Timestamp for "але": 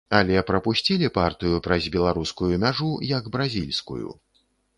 0.17-0.37